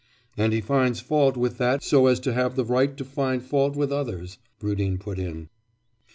[0.35, 3.75] 'And he finds fault with that so as to have the right to find fault
[3.75, 5.47] with others,' Rudin put in.